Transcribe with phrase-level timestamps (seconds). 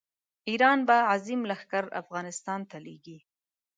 [0.49, 3.17] ایران به عظیم لښکر افغانستان ته لېږي.